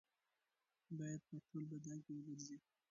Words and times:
باید 0.97 1.21
په 1.29 1.35
ټول 1.47 1.63
بدن 1.71 1.97
کې 2.05 2.11
وګرځي. 2.15 2.57